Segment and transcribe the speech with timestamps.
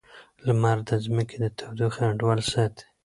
[0.45, 2.85] لمر د ځمکې د تودوخې انډول ساتي.